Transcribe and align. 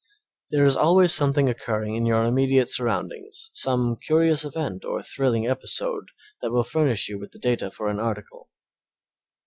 There 0.49 0.65
is 0.65 0.75
always 0.75 1.13
something 1.13 1.47
occurring 1.47 1.93
in 1.93 2.07
your 2.07 2.23
immediate 2.23 2.69
surroundings, 2.69 3.51
some 3.53 3.97
curious 3.97 4.43
event 4.43 4.83
or 4.83 5.03
thrilling 5.03 5.45
episode 5.45 6.09
that 6.41 6.49
will 6.49 6.63
furnish 6.63 7.07
you 7.07 7.19
with 7.19 7.39
data 7.39 7.69
for 7.69 7.87
an 7.87 7.99
article. 7.99 8.49